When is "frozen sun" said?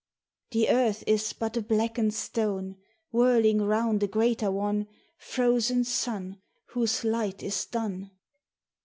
5.19-6.41